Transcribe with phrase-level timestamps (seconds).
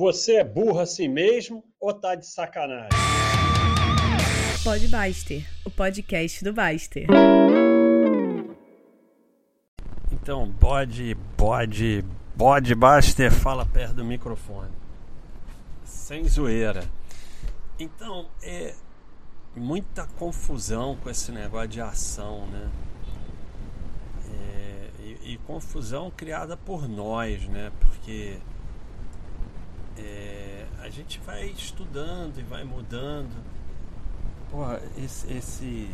[0.00, 2.88] Você é burro assim mesmo ou tá de sacanagem?
[4.64, 7.06] Pode Baster, o podcast do Baster.
[10.10, 12.02] Então, bode, bode,
[12.34, 14.70] bode Baster fala perto do microfone.
[15.84, 16.82] Sem zoeira.
[17.78, 18.74] Então, é
[19.54, 22.70] muita confusão com esse negócio de ação, né?
[24.32, 27.70] É, e, e confusão criada por nós, né?
[27.80, 28.38] Porque
[30.00, 33.30] é, a gente vai estudando e vai mudando.
[34.50, 35.90] Porra, esse, esse.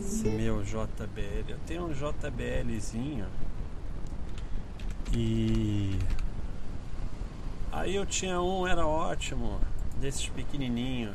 [0.00, 1.48] Esse meu JBL.
[1.48, 3.26] Eu tenho um JBLzinho.
[5.12, 5.98] E.
[7.70, 9.60] Aí eu tinha um, era ótimo,
[10.00, 11.14] desses pequenininho.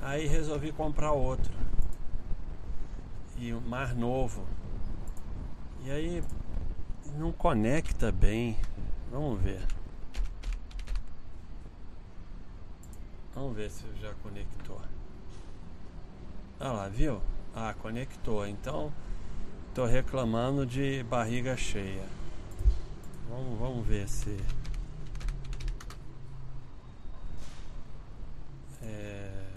[0.00, 1.52] Aí resolvi comprar outro.
[3.38, 4.44] E o mais novo.
[5.84, 6.24] E aí
[7.18, 8.56] não conecta bem.
[9.10, 9.60] Vamos ver.
[13.34, 14.80] Vamos ver se já conectou.
[16.58, 17.20] Ah lá, viu?
[17.54, 18.46] Ah, conectou.
[18.46, 18.90] Então,
[19.74, 22.06] tô reclamando de barriga cheia.
[23.28, 24.38] Vamos, vamos ver se.
[28.82, 29.48] É,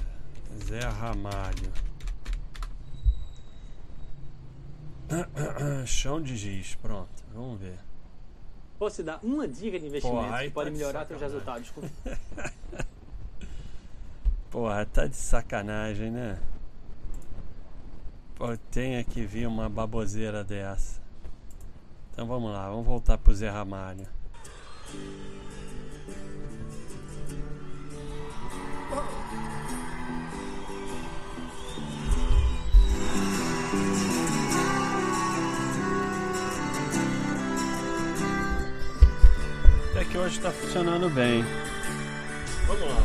[0.65, 1.71] Zé Ramalho.
[5.85, 7.79] Chão de giz, pronto, vamos ver.
[8.77, 11.73] Posso te dar uma dica de investimento Porra, que pode tá melhorar seus resultados?
[14.51, 16.39] Porra, tá de sacanagem, né?
[18.35, 21.01] Pô, tenha que vir uma baboseira dessa.
[22.11, 24.07] Então vamos lá, vamos voltar pro Zé Ramalho.
[40.27, 41.43] Hoje está funcionando bem.
[42.67, 43.01] Vamos lá.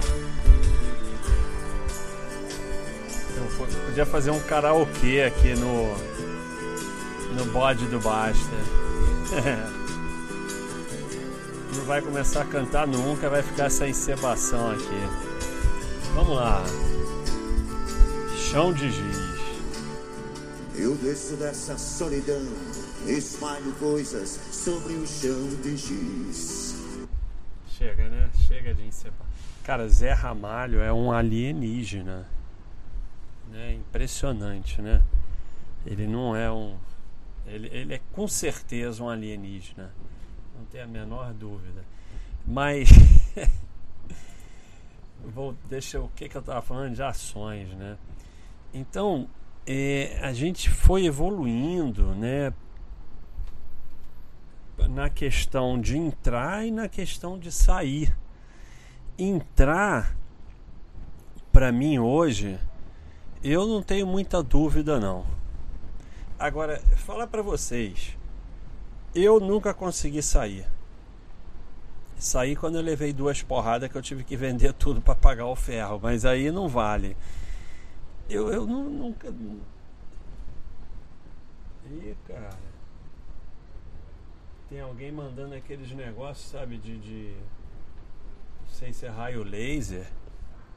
[3.37, 3.47] Eu
[3.87, 5.95] podia fazer um karaokê aqui no
[7.37, 8.57] no bode do Basta.
[11.77, 15.09] Não vai começar a cantar nunca, vai ficar essa encebação aqui.
[16.17, 16.65] Vamos lá.
[18.51, 19.33] Chão de giz.
[20.75, 22.43] Eu desço dessa solidão,
[23.07, 26.62] espalho coisas sobre o chão de giz.
[28.37, 29.27] Chega, de encebar.
[29.65, 32.27] Cara, Zé Ramalho é um alienígena.
[33.51, 33.75] Né?
[33.75, 35.03] Impressionante, né?
[35.87, 36.77] Ele não é um.
[37.47, 39.93] Ele, ele é com certeza um alienígena.
[40.57, 41.85] Não tem a menor dúvida.
[42.47, 42.89] Mas.
[45.25, 47.97] Vou, deixa o que, que eu estava falando de ações, né?
[48.75, 49.29] Então,
[49.67, 52.53] é, a gente foi evoluindo, né?
[54.89, 58.15] na questão de entrar e na questão de sair.
[59.19, 60.17] Entrar,
[61.53, 62.59] para mim hoje,
[63.43, 65.25] eu não tenho muita dúvida não.
[66.39, 68.17] Agora, falar para vocês,
[69.15, 70.67] eu nunca consegui sair.
[72.19, 75.57] Saí quando eu levei duas porradas que eu tive que vender tudo para pagar o
[75.57, 77.17] ferro, mas aí não vale.
[78.29, 79.29] Eu, eu nunca.
[81.91, 82.51] Ih, cara
[84.73, 87.37] tem alguém mandando aqueles negócios, sabe, de, de.
[88.73, 90.07] Não sei se é raio laser.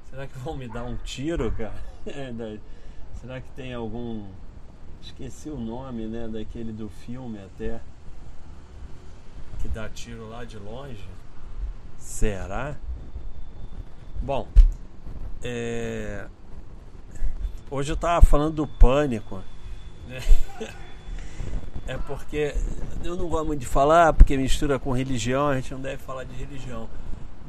[0.09, 1.73] Será que vão me dar um tiro, cara?
[2.05, 2.59] É.
[3.19, 4.27] Será que tem algum.
[5.01, 6.27] Esqueci o nome, né?
[6.27, 7.79] Daquele do filme até.
[9.59, 11.07] Que dá tiro lá de longe.
[11.97, 12.75] Será?
[14.21, 14.47] Bom,
[15.41, 16.27] é...
[17.71, 19.41] hoje eu tava falando do pânico.
[20.05, 20.19] Né?
[21.87, 22.55] É porque
[23.03, 26.23] eu não gosto muito de falar, porque mistura com religião, a gente não deve falar
[26.23, 26.89] de religião.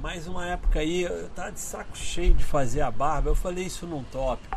[0.00, 3.64] Mas uma época aí, eu tava de saco cheio de fazer a barba, eu falei
[3.64, 4.56] isso num tópico.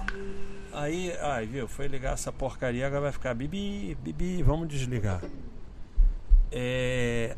[0.71, 5.21] Aí, ai, viu, foi ligar essa porcaria, agora vai ficar bibi, bibi, vamos desligar.
[6.51, 7.35] É...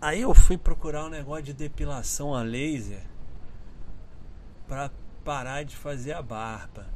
[0.00, 3.02] Aí eu fui procurar um negócio de depilação a laser
[4.66, 4.90] para
[5.24, 6.86] parar de fazer a barba.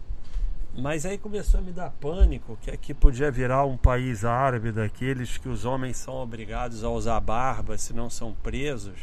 [0.76, 5.38] Mas aí começou a me dar pânico que aqui podia virar um país árabe daqueles
[5.38, 8.98] que os homens são obrigados a usar barba, se não são presos.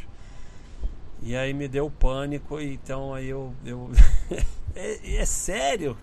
[1.26, 3.54] E aí me deu pânico, então aí eu.
[3.66, 3.90] eu
[4.76, 5.98] é, é, sério,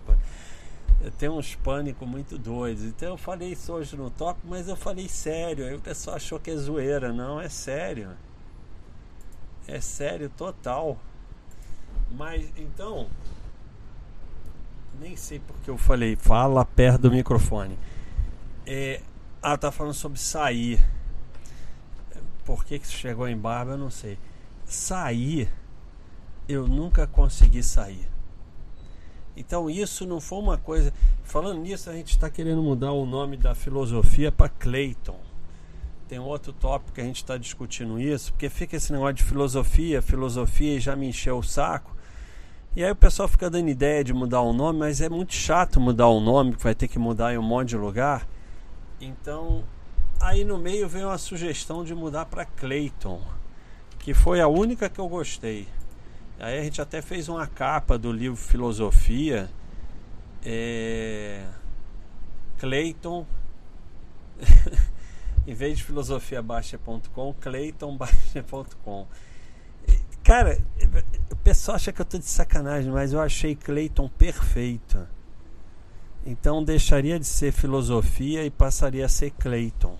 [0.99, 2.83] eu tenho uns pânico muito doidos.
[2.83, 5.67] Então eu falei isso hoje no top, mas eu falei sério.
[5.67, 7.13] Aí o pessoal achou que é zoeira.
[7.13, 8.09] Não, é sério.
[9.67, 10.97] É sério total.
[12.09, 13.07] Mas então,
[14.99, 17.77] nem sei porque eu falei, fala perto do microfone.
[18.65, 19.01] É,
[19.41, 20.83] Ah, tá falando sobre sair.
[22.43, 24.17] Por que, que chegou em barba, eu não sei.
[24.73, 25.51] Sair,
[26.47, 28.07] eu nunca consegui sair.
[29.35, 30.93] Então isso não foi uma coisa.
[31.23, 35.19] Falando nisso, a gente está querendo mudar o nome da filosofia para Clayton.
[36.07, 40.01] Tem outro tópico que a gente está discutindo isso, porque fica esse negócio de filosofia,
[40.01, 41.95] filosofia e já me encheu o saco.
[42.73, 45.81] E aí o pessoal fica dando ideia de mudar o nome, mas é muito chato
[45.81, 48.25] mudar o nome, que vai ter que mudar em um monte de lugar.
[49.01, 49.65] Então,
[50.19, 53.21] aí no meio veio uma sugestão de mudar para Clayton,
[54.01, 55.67] que foi a única que eu gostei.
[56.39, 59.49] Aí a gente até fez uma capa do livro Filosofia.
[60.43, 61.45] É...
[62.57, 63.25] Clayton.
[65.45, 69.07] em vez de filosofiabaixa.com, claytonbaixa.com.
[70.23, 70.59] Cara,
[71.31, 75.07] o pessoal acha que eu tô de sacanagem, mas eu achei Clayton perfeito.
[76.25, 79.97] Então deixaria de ser filosofia e passaria a ser Clayton.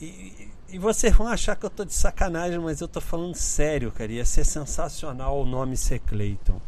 [0.00, 3.90] E, e vocês vão achar que eu tô de sacanagem, mas eu tô falando sério,
[3.90, 4.12] cara.
[4.12, 6.60] Ia ser sensacional o nome ser Clayton.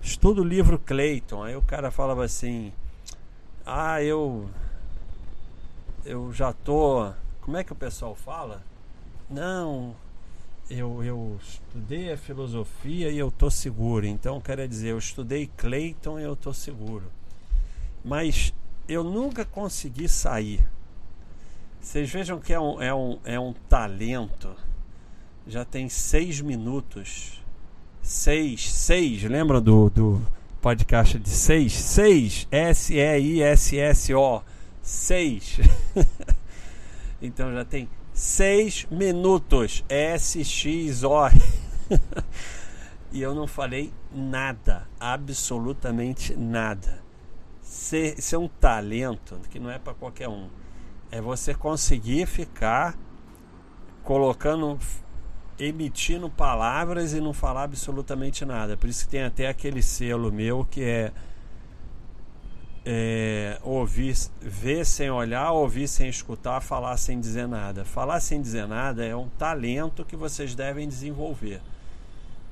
[0.00, 1.42] Estudo o livro Clayton.
[1.42, 2.72] Aí o cara falava assim:
[3.66, 4.48] Ah, eu.
[6.04, 7.12] Eu já tô.
[7.42, 8.62] Como é que o pessoal fala?
[9.28, 9.94] Não,
[10.70, 14.06] eu, eu estudei a filosofia e eu tô seguro.
[14.06, 17.10] Então, quer dizer, eu estudei Clayton e eu tô seguro.
[18.02, 18.54] Mas
[18.88, 20.66] eu nunca consegui sair.
[21.84, 24.56] Vocês vejam que é um, é um, é um talento.
[25.46, 27.44] Já tem seis minutos.
[28.00, 29.22] Seis, seis.
[29.24, 30.26] Lembra do, do
[30.62, 31.74] podcast de seis?
[31.74, 32.48] Seis.
[32.50, 34.42] S-E-I-S-S-O.
[34.80, 35.58] Seis.
[37.20, 39.84] então já tem seis minutos.
[39.86, 41.28] S-X-O.
[43.12, 44.88] e eu não falei nada.
[44.98, 47.04] Absolutamente nada.
[47.60, 50.48] Ser, ser um talento que não é para qualquer um
[51.14, 52.98] é você conseguir ficar
[54.02, 54.76] colocando,
[55.56, 58.76] emitindo palavras e não falar absolutamente nada.
[58.76, 61.12] Por isso que tem até aquele selo meu que é,
[62.84, 67.84] é ouvir, ver sem olhar, ouvir sem escutar, falar sem dizer nada.
[67.84, 71.62] Falar sem dizer nada é um talento que vocês devem desenvolver.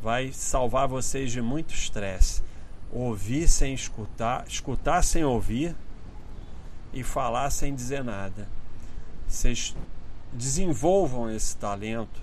[0.00, 2.44] Vai salvar vocês de muito estresse.
[2.92, 5.74] Ouvir sem escutar, escutar sem ouvir
[6.92, 8.48] e falar sem dizer nada.
[9.26, 9.74] Vocês
[10.32, 12.20] desenvolvam esse talento,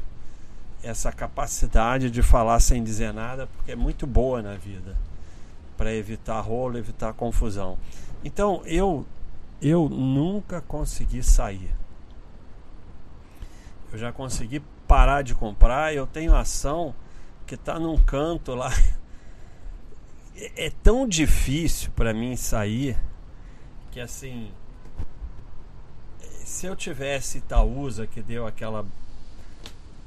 [0.84, 4.96] essa capacidade de falar sem dizer nada, porque é muito boa na vida
[5.78, 7.78] para evitar rolo, evitar confusão.
[8.24, 9.06] Então eu
[9.62, 11.74] eu nunca consegui sair.
[13.92, 15.94] Eu já consegui parar de comprar.
[15.94, 16.96] Eu tenho ação
[17.46, 18.72] que está num canto lá.
[20.42, 22.96] É, é tão difícil para mim sair
[23.92, 24.54] que assim
[26.50, 28.84] se eu tivesse Itaúsa que deu aquela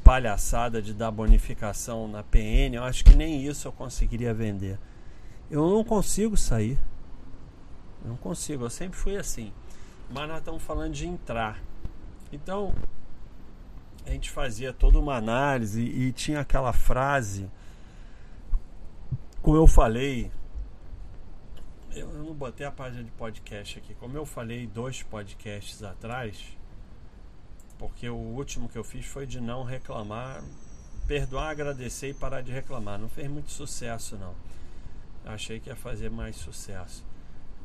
[0.02, 4.76] palhaçada de dar bonificação na PN, eu acho que nem isso eu conseguiria vender.
[5.48, 6.76] Eu não consigo sair.
[8.04, 9.52] Não consigo, eu sempre fui assim.
[10.10, 11.62] Mas nós estamos falando de entrar.
[12.32, 12.74] Então,
[14.04, 17.48] a gente fazia toda uma análise e tinha aquela frase,
[19.40, 20.32] como eu falei,
[21.94, 23.94] eu não botei a página de podcast aqui.
[23.94, 26.56] Como eu falei dois podcasts atrás,
[27.78, 30.42] porque o último que eu fiz foi de não reclamar,
[31.06, 32.98] perdoar, agradecer e parar de reclamar.
[32.98, 34.34] Não fez muito sucesso, não.
[35.24, 37.04] Achei que ia fazer mais sucesso.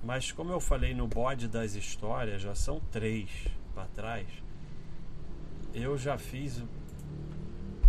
[0.03, 3.29] Mas como eu falei no bode das histórias, já são três
[3.73, 4.27] para trás,
[5.73, 6.63] eu já fiz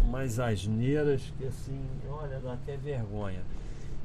[0.01, 3.43] umas asneiras que assim, olha, dá até vergonha.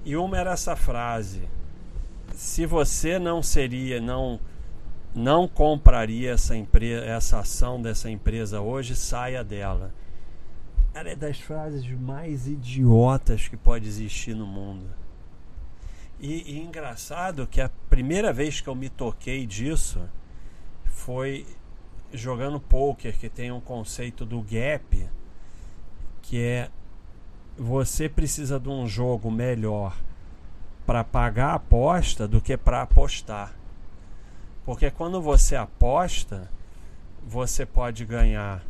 [0.03, 1.47] E uma era essa frase
[2.33, 4.39] se você não seria, não
[5.15, 9.93] não compraria essa empresa, essa ação dessa empresa hoje, saia dela.
[10.91, 14.85] Ela é das frases mais idiotas que pode existir no mundo.
[16.19, 20.01] E, e engraçado que a primeira vez que eu me toquei disso
[20.85, 21.45] foi
[22.11, 25.07] jogando poker, que tem um conceito do gap,
[26.21, 26.69] que é
[27.55, 29.95] você precisa de um jogo melhor
[30.85, 33.53] para pagar a aposta do que para apostar.
[34.65, 36.49] Porque quando você aposta,
[37.25, 38.61] você pode ganhar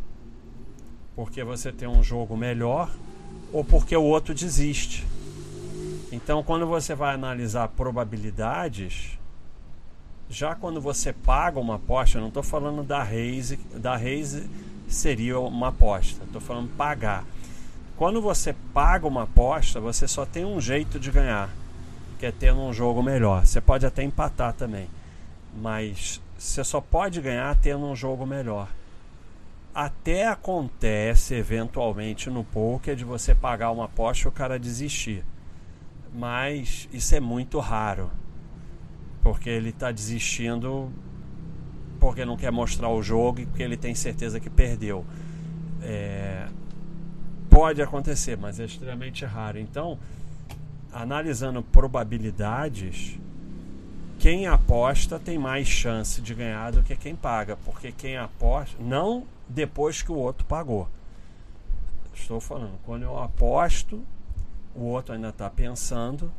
[1.15, 2.89] porque você tem um jogo melhor
[3.51, 5.05] ou porque o outro desiste.
[6.11, 9.17] Então, quando você vai analisar probabilidades,
[10.29, 14.49] já quando você paga uma aposta, não estou falando da raise, da raise
[14.87, 17.25] seria uma aposta, estou falando pagar.
[17.95, 21.49] Quando você paga uma aposta, você só tem um jeito de ganhar,
[22.13, 23.45] que é ter um jogo melhor.
[23.45, 24.87] Você pode até empatar também,
[25.55, 28.69] mas você só pode ganhar tendo um jogo melhor.
[29.73, 35.23] Até acontece eventualmente no poker de você pagar uma aposta e o cara desistir.
[36.13, 38.11] Mas isso é muito raro.
[39.23, 40.91] Porque ele está desistindo
[41.99, 45.05] porque não quer mostrar o jogo e porque ele tem certeza que perdeu.
[45.81, 46.47] É,
[47.49, 49.57] pode acontecer, mas é extremamente raro.
[49.57, 49.97] Então,
[50.93, 53.17] analisando probabilidades,
[54.19, 59.25] quem aposta tem mais chance de ganhar do que quem paga, porque quem aposta, não
[59.49, 60.87] depois que o outro pagou.
[62.13, 64.01] Estou falando, quando eu aposto,
[64.75, 66.31] o outro ainda está pensando,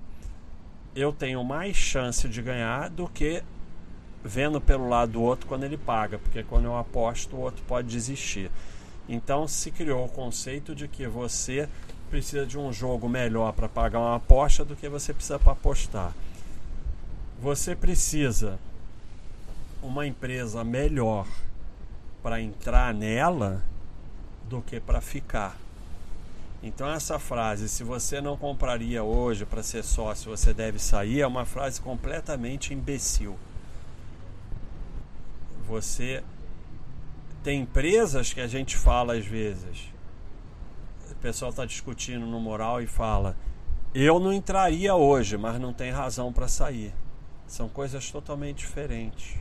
[0.95, 3.43] eu tenho mais chance de ganhar do que
[4.23, 7.89] vendo pelo lado do outro quando ele paga, porque quando eu aposto, o outro pode
[7.89, 8.51] desistir.
[9.09, 11.69] Então se criou o conceito de que você
[12.15, 16.13] precisa de um jogo melhor para pagar uma aposta do que você precisa para apostar
[17.45, 18.59] você precisa
[19.83, 21.27] uma empresa melhor
[22.23, 23.63] para entrar nela
[24.49, 25.59] do que para ficar.
[26.63, 31.27] Então essa frase, se você não compraria hoje para ser sócio, você deve sair, é
[31.27, 33.37] uma frase completamente imbecil.
[35.67, 36.25] Você
[37.43, 39.94] tem empresas que a gente fala às vezes.
[41.25, 43.35] Pessoal está discutindo no moral e fala:
[43.95, 46.93] "Eu não entraria hoje, mas não tem razão para sair".
[47.47, 49.39] São coisas totalmente diferentes.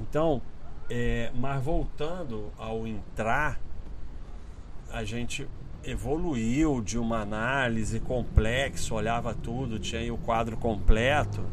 [0.00, 0.40] Então,
[0.88, 3.60] é, mas voltando ao entrar,
[4.90, 5.46] a gente
[5.84, 11.44] evoluiu de uma análise complexa, olhava tudo, tinha o quadro completo.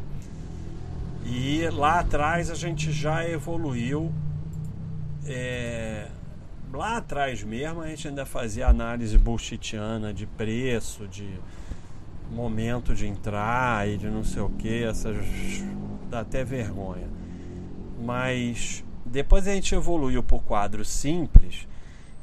[1.26, 4.10] E lá atrás a gente já evoluiu.
[5.26, 6.08] É,
[6.72, 11.28] lá atrás mesmo a gente ainda fazia análise bullshitiana de preço, de
[12.30, 15.16] momento de entrar e de não sei o que, essas
[16.08, 17.08] dá até vergonha.
[18.02, 21.68] Mas depois a gente evoluiu para o quadro simples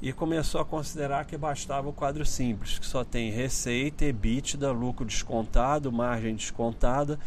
[0.01, 5.05] e começou a considerar que bastava o quadro simples, que só tem receita, EBITDA, lucro
[5.05, 7.19] descontado, margem descontada,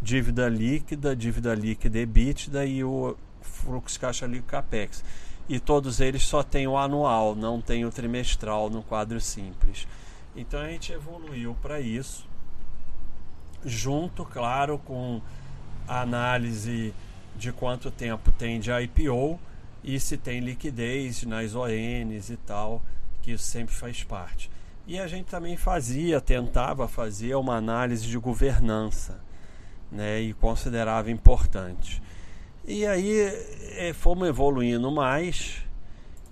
[0.00, 5.04] dívida líquida, dívida líquida EBITDA e o fluxo caixa líquido capex.
[5.52, 9.86] E todos eles só tem o anual, não tem o trimestral no quadro simples.
[10.34, 12.26] Então a gente evoluiu para isso,
[13.62, 15.20] junto, claro, com
[15.86, 16.94] a análise
[17.36, 19.38] de quanto tempo tem de IPO
[19.84, 22.82] e se tem liquidez nas ONs e tal,
[23.20, 24.50] que isso sempre faz parte.
[24.86, 29.20] E a gente também fazia, tentava fazer uma análise de governança,
[29.90, 32.02] né, e considerava importante.
[32.64, 33.20] E aí
[33.76, 35.64] é, fomos evoluindo mais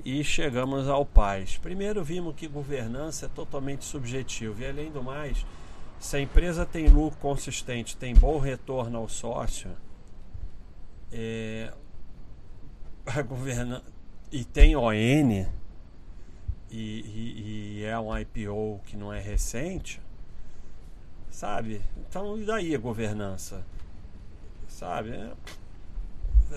[0.05, 1.59] e chegamos ao PAS.
[1.59, 5.45] Primeiro vimos que governança é totalmente subjetivo e além do mais,
[5.99, 9.71] se a empresa tem lucro consistente, tem bom retorno ao sócio,
[11.13, 11.73] é,
[13.05, 13.83] a governa
[14.31, 15.47] e tem ON e,
[16.71, 20.01] e, e, é um IPO que não é recente,
[21.29, 21.83] sabe?
[21.99, 23.67] Então e daí a governança,
[24.69, 25.11] sabe?
[25.11, 25.33] É,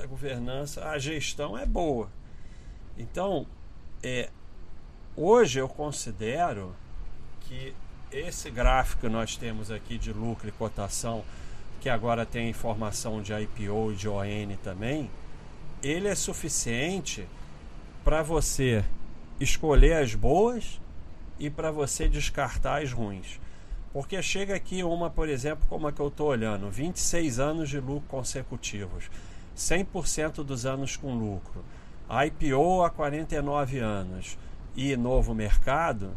[0.02, 2.10] a governança, a gestão é boa.
[2.98, 3.46] Então,
[4.02, 4.30] é,
[5.16, 6.76] hoje eu considero
[7.42, 7.74] que
[8.12, 11.24] esse gráfico que nós temos aqui de lucro e cotação,
[11.82, 15.10] que agora tem informação de IPO e de ON também,
[15.82, 17.28] ele é suficiente
[18.04, 18.86] para você
[19.40, 20.80] escolher as boas
[21.40, 23.40] e para você descartar as ruins.
[23.92, 27.80] Porque chega aqui uma, por exemplo, como a que eu estou olhando, 26 anos de
[27.80, 29.10] lucro consecutivos,
[29.58, 31.64] 100% dos anos com lucro,
[32.10, 34.38] IPO há 49 anos
[34.76, 36.12] e novo mercado,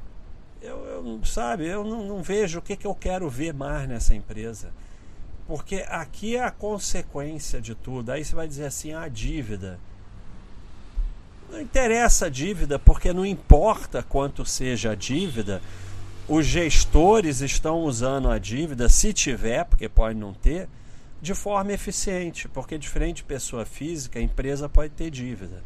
[0.61, 4.15] eu, eu sabe, eu não, não, vejo o que, que eu quero ver mais nessa
[4.15, 4.71] empresa.
[5.47, 8.11] Porque aqui é a consequência de tudo.
[8.11, 9.79] Aí você vai dizer assim, a ah, dívida.
[11.51, 15.63] Não interessa a dívida, porque não importa quanto seja a dívida,
[16.29, 20.69] os gestores estão usando a dívida, se tiver, porque pode não ter,
[21.21, 25.63] de forma eficiente, porque diferente de pessoa física, a empresa pode ter dívida.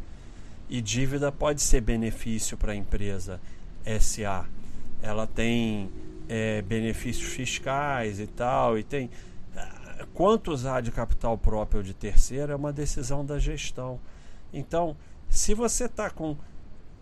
[0.68, 3.40] E dívida pode ser benefício para a empresa
[4.00, 4.46] SA
[5.02, 5.90] ela tem
[6.28, 9.10] é, benefícios fiscais e tal, e tem.
[9.56, 13.98] Ah, quanto usar de capital próprio ou de terceiro é uma decisão da gestão.
[14.52, 14.96] Então,
[15.28, 16.36] se você está com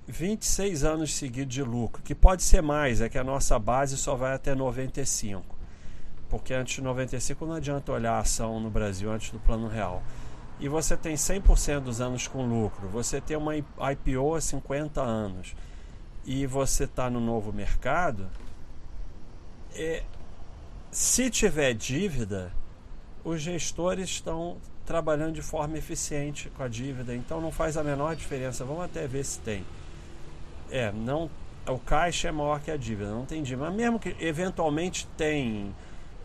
[0.06, 4.14] 26 anos seguidos de lucro, que pode ser mais, é que a nossa base só
[4.14, 5.57] vai até 95.
[6.28, 10.02] Porque antes de 95 não adianta olhar a ação no Brasil antes do plano real.
[10.60, 15.54] E você tem 100% dos anos com lucro, você tem uma IPO há 50 anos
[16.26, 18.26] e você está no novo mercado,
[19.74, 20.02] é,
[20.90, 22.52] se tiver dívida,
[23.24, 28.16] os gestores estão trabalhando de forma eficiente com a dívida, então não faz a menor
[28.16, 28.64] diferença.
[28.64, 29.64] Vamos até ver se tem.
[30.70, 31.30] É, não,
[31.66, 33.66] o caixa é maior que a dívida, não tem dívida.
[33.66, 35.74] Mas mesmo que eventualmente tem,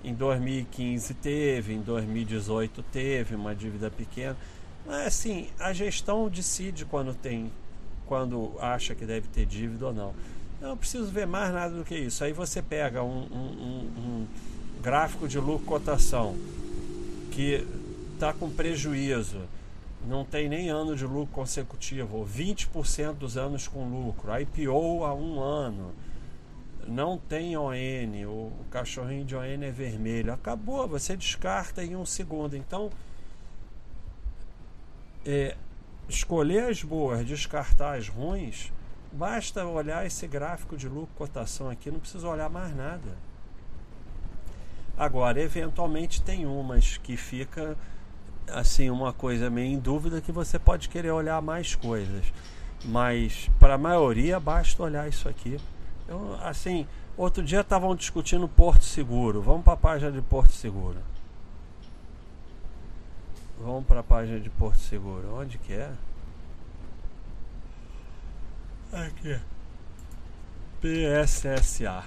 [0.04, 4.36] em 2015 teve, em 2018 teve uma dívida pequena.
[4.86, 7.52] Mas assim, a gestão decide quando tem,
[8.06, 10.14] quando acha que deve ter dívida ou não.
[10.62, 12.24] Eu não preciso ver mais nada do que isso.
[12.24, 14.28] Aí você pega um, um, um, um
[14.82, 16.36] gráfico de lucro cotação
[17.32, 17.66] que
[18.14, 19.42] está com prejuízo,
[20.08, 25.40] não tem nem ano de lucro consecutivo, 20% dos anos com lucro, IPO há um
[25.42, 25.92] ano,
[26.88, 27.72] não tem ON,
[28.28, 32.56] o, cachorrinho de ON é vermelho, acabou, você descarta em um segundo.
[32.56, 32.90] Então,
[35.26, 35.56] é,
[36.08, 38.72] escolher as boas, descartar as ruins,
[39.12, 43.18] basta olhar esse gráfico de lucro cotação aqui, não precisa olhar mais nada.
[44.98, 47.76] Agora, eventualmente tem umas que fica
[48.48, 52.26] assim uma coisa meio em dúvida que você pode querer olhar mais coisas.
[52.86, 55.58] Mas para a maioria basta olhar isso aqui.
[56.08, 59.42] Eu, assim, outro dia estavam discutindo Porto Seguro.
[59.42, 61.00] Vamos para a página de Porto Seguro.
[63.60, 65.36] Vamos para a página de Porto Seguro.
[65.36, 65.92] Onde que é?
[68.92, 69.40] Aqui.
[70.82, 72.04] PSSA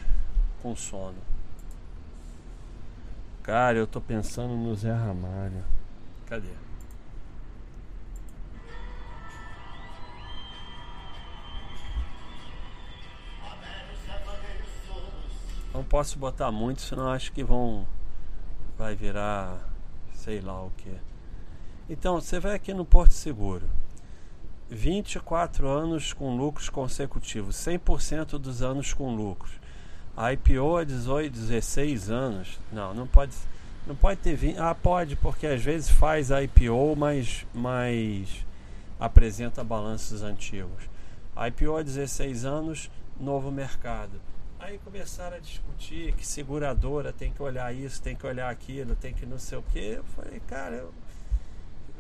[0.63, 1.19] com sono.
[3.43, 5.65] Cara, eu tô pensando no Zé Ramalho.
[6.27, 6.66] Cadê?
[15.97, 17.87] Posso botar muito, senão acho que vão.
[18.77, 19.59] Vai virar.
[20.13, 20.95] sei lá o que.
[21.89, 23.67] Então, você vai aqui no Porto Seguro.
[24.69, 29.53] 24 anos com lucros consecutivos, 100% dos anos com lucros.
[30.15, 32.61] A IPO é 18, 16 anos.
[32.71, 33.35] Não, não pode,
[33.87, 34.59] não pode ter 20.
[34.59, 38.45] Ah, pode, porque às vezes faz a IPO, mas, mas
[39.01, 40.91] apresenta balanços antigos.
[41.35, 44.21] A IPO é 16 anos, novo mercado.
[44.59, 49.13] Aí começaram a discutir que seguradora tem que olhar isso, tem que olhar aquilo, tem
[49.13, 49.79] que não sei o que.
[49.79, 50.93] Eu falei, cara, eu,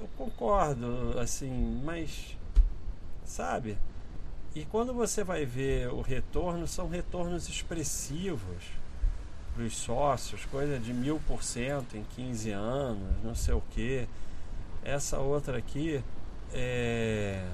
[0.01, 2.37] eu concordo, assim, mas
[3.25, 3.77] sabe?
[4.55, 8.65] E quando você vai ver o retorno, são retornos expressivos
[9.55, 14.09] para os sócios, coisa de mil por cento em 15 anos, não sei o que.
[14.83, 16.03] Essa outra aqui
[16.55, 17.45] é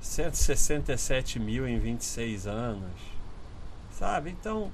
[0.00, 3.13] 167 mil em 26 anos,
[3.98, 4.30] sabe?
[4.30, 4.70] Então,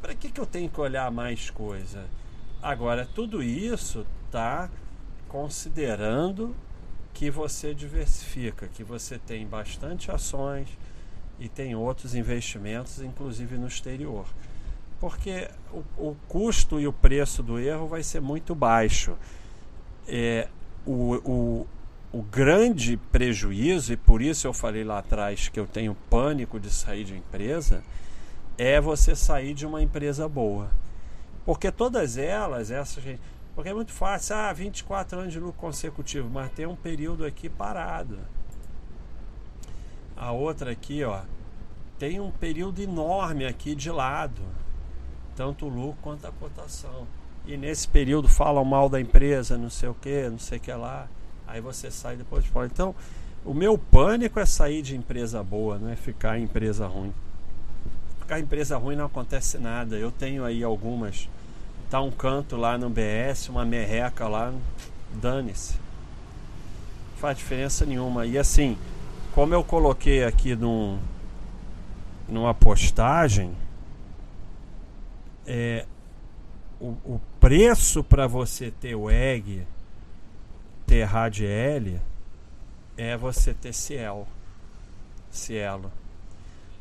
[0.00, 2.06] para que, que eu tenho que olhar mais coisa?
[2.62, 4.70] Agora, tudo isso está
[5.28, 6.54] considerando
[7.12, 10.68] que você diversifica, que você tem bastante ações
[11.38, 14.26] e tem outros investimentos, inclusive no exterior.
[15.00, 19.16] Porque o, o custo e o preço do erro vai ser muito baixo.
[20.06, 20.48] É,
[20.86, 21.66] o, o,
[22.14, 26.70] o grande prejuízo, e por isso eu falei lá atrás que eu tenho pânico de
[26.70, 27.82] sair de empresa,
[28.56, 30.70] é você sair de uma empresa boa.
[31.44, 33.02] Porque todas elas, essas
[33.52, 37.48] porque é muito fácil, ah, 24 anos de lucro consecutivo, mas tem um período aqui
[37.48, 38.16] parado.
[40.16, 41.22] A outra aqui, ó,
[41.98, 44.40] tem um período enorme aqui de lado,
[45.34, 47.08] tanto o lucro quanto a cotação.
[47.44, 50.72] E nesse período falam mal da empresa, não sei o que, não sei o que
[50.72, 51.08] lá.
[51.46, 52.66] Aí você sai depois de fora.
[52.66, 52.94] Então,
[53.44, 57.12] o meu pânico é sair de empresa boa, não é ficar em empresa ruim.
[58.20, 59.96] Ficar em empresa ruim não acontece nada.
[59.96, 61.28] Eu tenho aí algumas
[61.94, 64.52] tá um canto lá no BS, uma merreca lá,
[65.12, 65.74] dane-se.
[65.74, 68.26] Não faz diferença nenhuma.
[68.26, 68.76] E assim,
[69.32, 70.98] como eu coloquei aqui num,
[72.28, 73.54] numa postagem,
[75.46, 75.86] é,
[76.80, 79.64] o, o preço para você ter o EG,
[80.86, 82.00] ter RADL,
[82.96, 84.26] é você ter Cielo.
[85.30, 85.90] Cielo.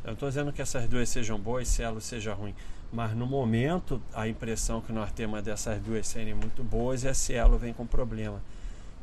[0.03, 2.53] Eu estou dizendo que essas duas sejam boas Cielo seja ruim.
[2.91, 7.57] Mas no momento, a impressão que nós temos dessas duas serem muito boas a Cielo
[7.57, 8.39] vem com problema.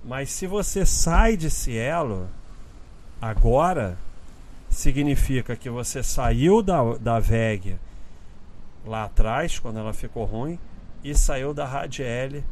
[0.04, 2.28] Mas se você sai de Cielo
[3.20, 3.98] agora,
[4.68, 7.76] significa que você saiu da, da VEG
[8.86, 10.58] lá atrás, quando ela ficou ruim,
[11.02, 12.42] e saiu da Radiel.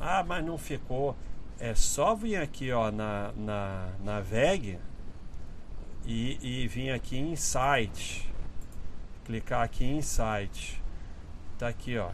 [0.00, 1.14] Ah, mas não ficou.
[1.60, 4.78] É só vir aqui ó, na, na, na VEG
[6.06, 8.30] e, e vir aqui em Site
[9.30, 10.82] clicar aqui em Insight.
[11.56, 12.10] Tá aqui, ó.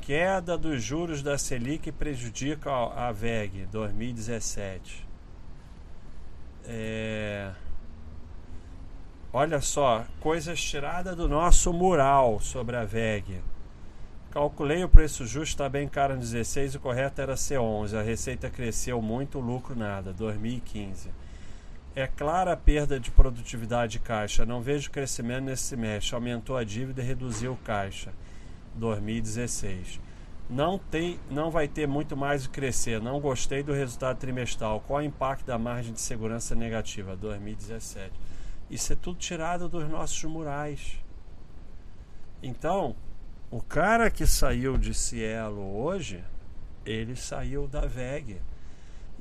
[0.00, 5.06] Queda dos juros da Selic prejudica a VEG 2017.
[6.64, 7.52] É...
[9.30, 13.42] Olha só, coisas tiradas do nosso mural sobre a VEG.
[14.34, 17.96] Calculei o preço justo, está bem caro no 16, o correto era ser 11.
[17.96, 21.08] A receita cresceu muito, o lucro nada, 2015.
[21.94, 26.64] É clara a perda de produtividade de caixa, não vejo crescimento nesse semestre, aumentou a
[26.64, 28.12] dívida e reduziu o caixa,
[28.74, 30.00] 2016.
[30.50, 34.80] Não, tem, não vai ter muito mais o crescer, não gostei do resultado trimestral.
[34.80, 38.10] Qual o impacto da margem de segurança negativa, 2017?
[38.68, 40.98] Isso é tudo tirado dos nossos murais.
[42.42, 42.96] Então,
[43.54, 46.24] o cara que saiu de Cielo hoje,
[46.84, 48.42] ele saiu da VEG.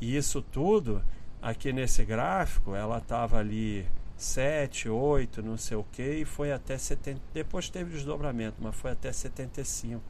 [0.02, 1.04] E isso tudo,
[1.40, 3.86] aqui nesse gráfico, ela estava ali
[4.18, 7.22] 7, 8, não sei o que, e foi até 70.
[7.32, 10.02] Depois teve desdobramento, mas foi até 75.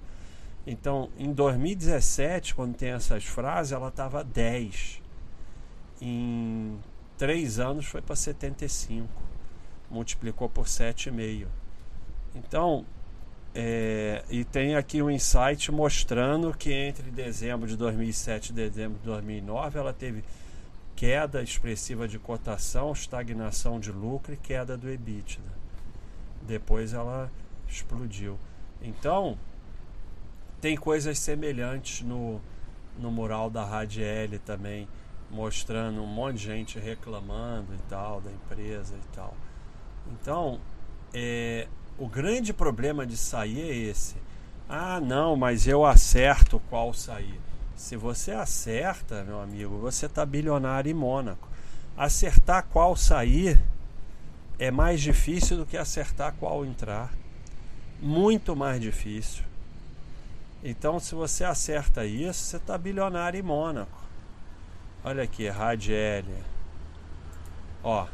[0.65, 5.01] Então, em 2017, quando tem essas frases, ela estava 10.
[6.01, 6.79] Em
[7.17, 9.05] 3 anos foi para 75.
[9.91, 11.45] Multiplicou por 7,5.
[12.33, 12.86] Então,
[13.56, 19.06] é, e tem aqui um insight mostrando que entre dezembro de 2007 e dezembro de
[19.06, 20.24] 2009 ela teve
[20.96, 25.42] queda expressiva de cotação, estagnação de lucro e queda do EBITDA.
[26.42, 27.32] Depois ela
[27.68, 28.39] explodiu.
[28.82, 29.38] Então,
[30.60, 32.42] tem coisas semelhantes no,
[32.98, 34.88] no mural da Radiel também,
[35.30, 39.36] mostrando um monte de gente reclamando e tal, da empresa e tal.
[40.12, 40.60] Então,
[41.13, 44.15] é, o grande problema de sair é esse.
[44.67, 47.39] Ah, não, mas eu acerto qual sair.
[47.75, 51.47] Se você acerta, meu amigo, você está bilionário em Mônaco.
[51.95, 53.60] Acertar qual sair
[54.58, 57.13] é mais difícil do que acertar qual entrar.
[58.01, 59.43] Muito mais difícil.
[60.63, 64.01] Então, se você acerta isso, você está bilionário em Mônaco.
[65.03, 66.23] Olha aqui, Radiel.
[67.84, 68.08] Ó,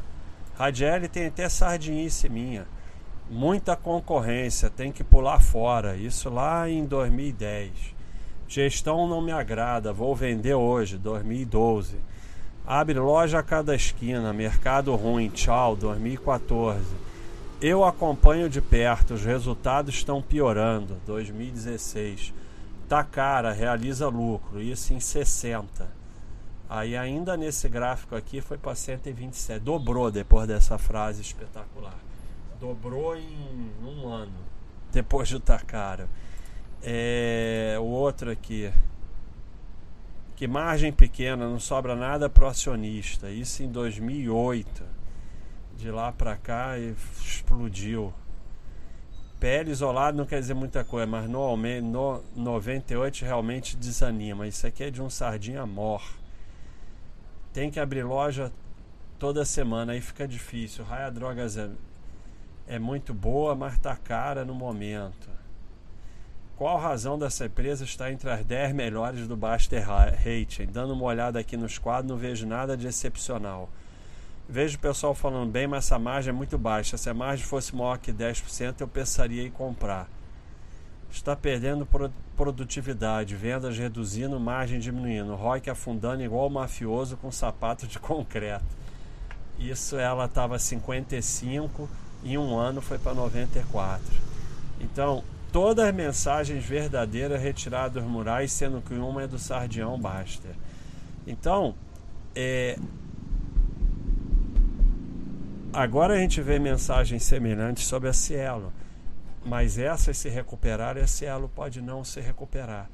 [0.58, 2.66] Radiel tem até sardinice minha
[3.30, 5.96] muita concorrência, tem que pular fora.
[5.96, 7.70] Isso lá em 2010.
[8.48, 11.96] Gestão não me agrada, vou vender hoje, 2012.
[12.66, 16.84] Abre loja a cada esquina, mercado ruim, tchau, 2014.
[17.60, 22.34] Eu acompanho de perto, os resultados estão piorando, 2016.
[22.88, 25.88] Tá cara, realiza lucro, isso em 60.
[26.68, 32.09] Aí ainda nesse gráfico aqui foi para 127, dobrou depois dessa frase espetacular.
[32.60, 34.36] Dobrou em um ano.
[34.92, 36.06] Depois de estar caro.
[36.82, 38.70] É, o outro aqui.
[40.36, 43.30] Que margem pequena, não sobra nada para o acionista.
[43.30, 44.84] Isso em 2008.
[45.78, 48.12] De lá para cá explodiu.
[49.38, 54.46] Pele isolado não quer dizer muita coisa, mas no, no 98 realmente desanima.
[54.46, 56.02] Isso aqui é de um sardinha mor.
[57.54, 58.52] Tem que abrir loja
[59.18, 60.84] toda semana, aí fica difícil.
[60.84, 61.56] Raia Drogas
[62.70, 65.28] é muito boa, mas está cara no momento.
[66.56, 70.66] Qual razão dessa empresa estar entre as 10 melhores do Baster Rating?
[70.70, 73.68] Dando uma olhada aqui nos quadros, não vejo nada de excepcional.
[74.48, 76.96] Vejo o pessoal falando bem, mas essa margem é muito baixa.
[76.96, 80.08] Se a margem fosse maior que 10%, eu pensaria em comprar.
[81.10, 81.88] Está perdendo
[82.36, 88.78] produtividade, vendas reduzindo, margem diminuindo, ROIC afundando igual o mafioso com sapato de concreto.
[89.58, 91.90] Isso ela estava 55
[92.24, 94.02] em um ano foi para 94.
[94.80, 100.54] Então, todas as mensagens verdadeiras retiradas dos murais, sendo que uma é do Sardião Baster.
[101.26, 101.74] Então,
[102.34, 102.78] é,
[105.72, 108.72] agora a gente vê mensagens semelhantes sobre a Cielo,
[109.44, 112.88] mas essas se recuperarem, a Cielo pode não se recuperar.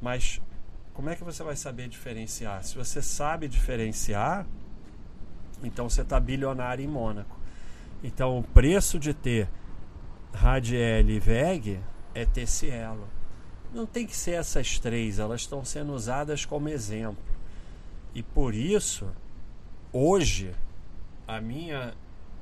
[0.00, 0.40] Mas
[0.98, 2.64] como é que você vai saber diferenciar?
[2.64, 4.44] Se você sabe diferenciar,
[5.62, 7.37] então você está bilionário em Mônaco.
[8.02, 9.48] Então o preço de ter
[10.32, 11.80] Radiel e VEG
[12.14, 13.08] é ter Cielo.
[13.72, 17.22] Não tem que ser essas três, elas estão sendo usadas como exemplo.
[18.14, 19.06] E por isso,
[19.92, 20.54] hoje,
[21.26, 21.94] a minha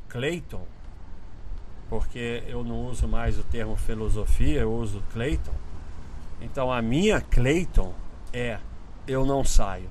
[0.09, 0.64] Clayton,
[1.88, 5.55] porque eu não uso mais o termo filosofia, eu uso Clayton.
[6.40, 7.92] Então a minha Clayton
[8.33, 8.59] é
[9.07, 9.88] eu não saio.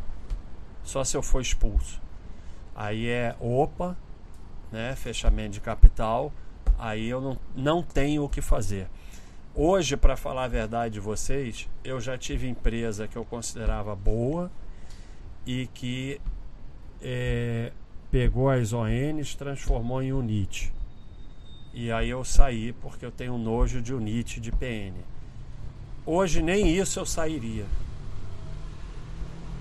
[0.84, 2.02] Só se eu for expulso.
[2.76, 3.98] Aí é opa,
[4.72, 6.32] né, fechamento de capital,
[6.78, 8.88] aí eu não, não tenho o que fazer.
[9.54, 14.52] Hoje, para falar a verdade de vocês, eu já tive empresa que eu considerava boa
[15.46, 16.20] e que
[17.02, 17.72] é,
[18.12, 20.74] pegou as ONs, transformou em UNIT.
[21.74, 24.96] E aí eu saí porque eu tenho nojo de UNIT de PN.
[26.06, 27.66] Hoje nem isso eu sairia.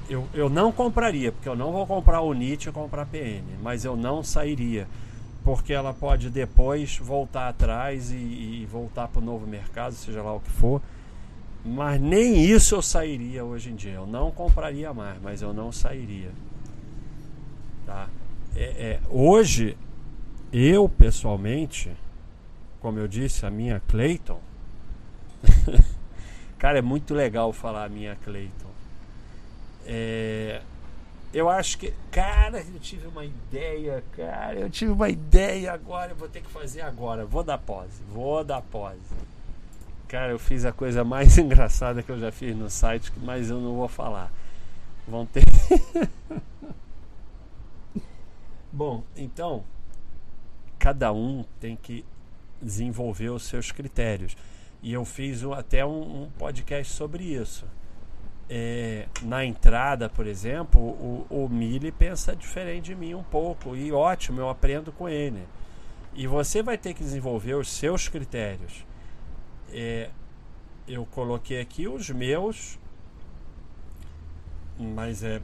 [0.08, 3.96] Eu, eu não compraria, porque eu não vou comprar UNIT e comprar PN, mas eu
[3.96, 4.86] não sairia
[5.44, 10.34] porque ela pode depois voltar atrás e, e voltar para o novo mercado, seja lá
[10.34, 10.80] o que for.
[11.62, 13.92] Mas nem isso eu sairia hoje em dia.
[13.92, 16.30] Eu não compraria mais, mas eu não sairia.
[17.84, 18.08] Tá?
[18.56, 19.76] É, é, hoje,
[20.50, 21.94] eu pessoalmente,
[22.80, 24.40] como eu disse, a minha Clayton.
[26.58, 28.73] cara, é muito legal falar a minha Clayton.
[29.86, 30.62] É,
[31.32, 36.16] eu acho que, cara, eu tive uma ideia, cara, eu tive uma ideia agora, eu
[36.16, 37.26] vou ter que fazer agora.
[37.26, 39.00] Vou dar pose, vou dar pose.
[40.06, 43.60] Cara, eu fiz a coisa mais engraçada que eu já fiz no site, mas eu
[43.60, 44.32] não vou falar.
[45.08, 45.44] Vão ter.
[48.72, 49.64] Bom, então,
[50.78, 52.04] cada um tem que
[52.62, 54.36] desenvolver os seus critérios.
[54.82, 57.66] E eu fiz até um, um podcast sobre isso
[58.48, 63.74] é, na entrada, por exemplo, o, o Mili pensa diferente de mim um pouco.
[63.74, 65.42] E ótimo, eu aprendo com ele.
[66.14, 68.84] E você vai ter que desenvolver os seus critérios.
[69.72, 70.10] É,
[70.86, 72.78] eu coloquei aqui os meus,
[74.78, 75.40] mas é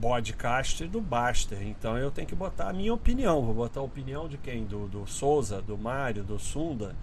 [0.00, 1.62] podcast do Baster.
[1.62, 3.42] Então eu tenho que botar a minha opinião.
[3.42, 4.64] Vou botar a opinião de quem?
[4.64, 6.94] Do, do Souza, do Mário, do Sunda.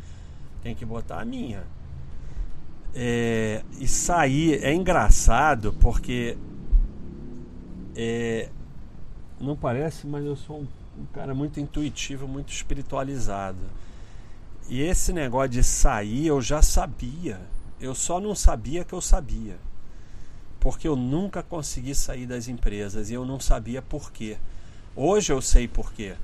[0.62, 1.64] Tem que botar a minha.
[2.98, 6.38] É, e sair é engraçado porque
[7.94, 8.50] é,
[9.40, 13.60] não parece, mas eu sou um, um, cara muito intuitivo, muito espiritualizado.
[14.70, 17.40] E esse negócio de sair eu já sabia.
[17.80, 19.58] Eu só não sabia que eu sabia.
[20.60, 24.38] Porque eu nunca consegui sair das empresas e eu não sabia por quê.
[24.96, 26.16] Hoje eu sei por quê.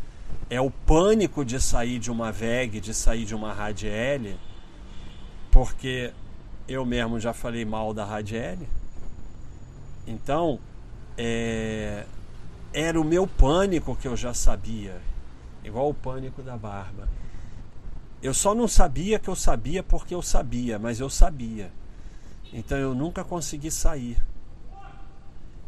[0.50, 4.38] É o pânico de sair de uma VEG, de sair de uma Radiel,
[5.52, 6.12] porque
[6.72, 8.60] eu mesmo já falei mal da Radiel.
[10.08, 10.60] Então,
[11.18, 12.06] é,
[12.74, 15.02] era o meu pânico que eu já sabia,
[15.64, 17.08] igual o pânico da barba.
[18.22, 21.72] Eu só não sabia que eu sabia porque eu sabia, mas eu sabia.
[22.54, 24.18] Então eu nunca consegui sair.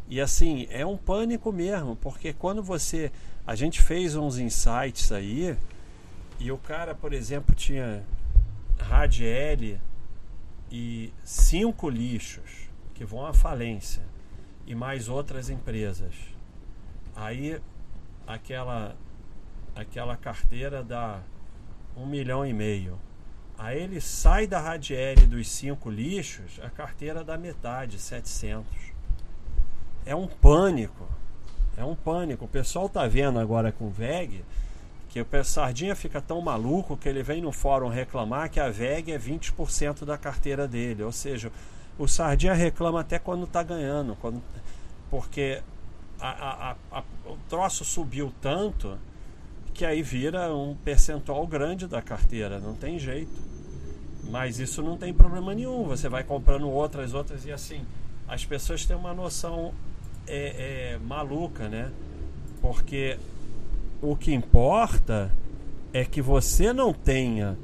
[0.08, 3.10] E assim, é um pânico mesmo, porque quando você.
[3.46, 5.56] A gente fez uns insights aí,
[6.38, 8.02] e o cara, por exemplo, tinha
[8.78, 9.78] Radiel
[10.76, 14.02] e cinco lixos que vão à falência
[14.66, 16.12] e mais outras empresas.
[17.14, 17.60] Aí
[18.26, 18.96] aquela
[19.76, 21.20] aquela carteira dá
[21.96, 22.98] um milhão e meio.
[23.56, 28.66] Aí ele sai da Radiel dos cinco lixos, a carteira dá metade, 700.
[30.04, 31.06] É um pânico.
[31.76, 32.46] É um pânico.
[32.46, 34.44] O pessoal tá vendo agora com VEG
[35.14, 39.12] que o Sardinha fica tão maluco que ele vem no fórum reclamar que a VEG
[39.12, 41.04] é 20% da carteira dele.
[41.04, 41.52] Ou seja,
[41.96, 44.42] o Sardinha reclama até quando está ganhando, quando,
[45.08, 45.62] porque
[46.18, 48.98] a, a, a, o troço subiu tanto
[49.72, 53.40] que aí vira um percentual grande da carteira, não tem jeito.
[54.24, 57.86] Mas isso não tem problema nenhum, você vai comprando outras, outras e assim.
[58.26, 59.72] As pessoas têm uma noção
[60.26, 61.92] é, é, maluca, né?
[62.60, 63.16] Porque
[64.04, 65.32] o que importa
[65.92, 67.56] é que você não tenha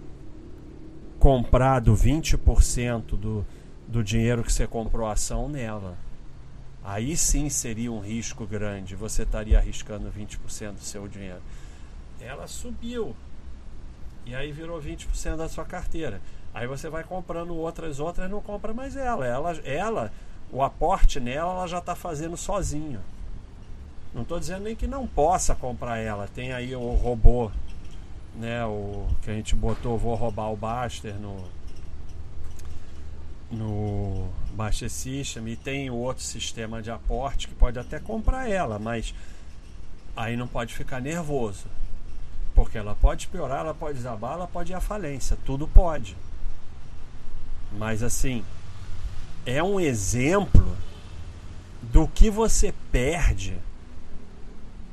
[1.18, 3.46] comprado 20% do,
[3.86, 5.98] do dinheiro que você comprou a ação nela.
[6.82, 11.42] Aí sim seria um risco grande, você estaria arriscando 20% do seu dinheiro.
[12.18, 13.14] Ela subiu.
[14.24, 16.22] E aí virou 20% da sua carteira.
[16.54, 19.26] Aí você vai comprando outras, outras não compra mais ela.
[19.26, 20.12] Ela, ela
[20.50, 23.00] o aporte nela, ela já está fazendo sozinho.
[24.12, 26.28] Não estou dizendo nem que não possa comprar ela.
[26.28, 27.50] Tem aí o robô,
[28.34, 28.64] né?
[28.64, 31.44] O que a gente botou, vou roubar o Baster no
[33.50, 38.78] no Baster System e tem o outro sistema de aporte que pode até comprar ela,
[38.78, 39.12] mas
[40.16, 41.66] aí não pode ficar nervoso.
[42.54, 46.16] Porque ela pode piorar, ela pode desabar, ela pode ir à falência, tudo pode.
[47.72, 48.44] Mas assim,
[49.44, 50.76] é um exemplo
[51.82, 53.58] do que você perde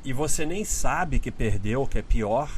[0.08, 2.50] e você nem sabe que perdeu, que é pior,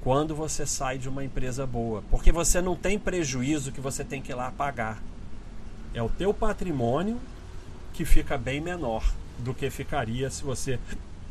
[0.00, 4.22] quando você sai de uma empresa boa, porque você não tem prejuízo que você tem
[4.22, 4.98] que ir lá pagar.
[5.92, 7.20] É o teu patrimônio
[7.92, 9.04] que fica bem menor
[9.40, 10.80] do que ficaria se você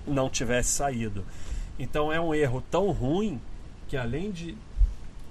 [0.06, 1.26] não tivesse saído.
[1.80, 3.42] Então é um erro tão ruim
[3.88, 4.56] que além de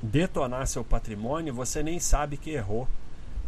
[0.03, 2.89] detonar seu patrimônio, você nem sabe que errou.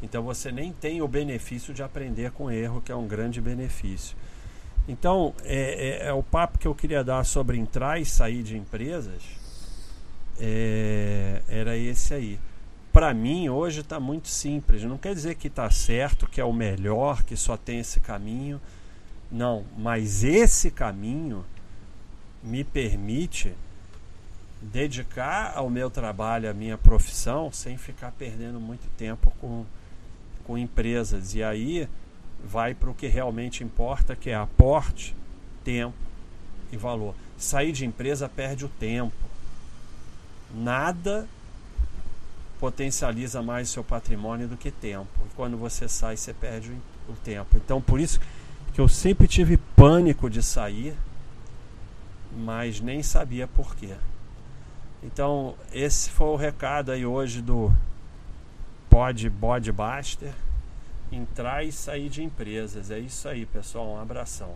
[0.01, 4.17] Então você nem tem o benefício de aprender com erro, que é um grande benefício.
[4.91, 8.57] Então, é, é, é, o papo que eu queria dar sobre entrar e sair de
[8.57, 9.23] empresas.
[10.37, 12.41] É, era esse aí.
[12.93, 14.83] Para mim, hoje está muito simples.
[14.83, 18.61] Não quer dizer que está certo, que é o melhor, que só tem esse caminho.
[19.31, 21.45] Não, mas esse caminho
[22.43, 23.55] me permite
[24.61, 29.65] dedicar ao meu trabalho, à minha profissão, sem ficar perdendo muito tempo com,
[30.43, 31.33] com empresas.
[31.37, 31.89] E aí
[32.45, 35.15] vai para o que realmente importa, que é aporte,
[35.65, 35.97] tempo
[36.73, 37.15] e valor.
[37.37, 39.17] Sair de empresa perde o tempo.
[40.55, 41.29] Nada
[42.59, 45.09] potencializa mais seu patrimônio do que tempo.
[45.27, 46.73] E quando você sai, você perde
[47.09, 47.57] o tempo.
[47.57, 48.21] Então, por isso
[48.75, 50.95] que eu sempre tive pânico de sair,
[52.37, 53.95] mas nem sabia por quê.
[55.03, 57.73] Então, esse foi o recado aí hoje do
[58.91, 60.35] Pod Bodbuster.
[61.13, 62.91] Entrar e sair de empresas.
[62.91, 63.89] É isso aí, pessoal.
[63.89, 64.55] Um abração.